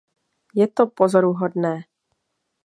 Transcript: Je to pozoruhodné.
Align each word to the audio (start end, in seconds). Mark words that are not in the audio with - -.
Je 0.55 0.65
to 0.67 0.87
pozoruhodné. 0.89 1.85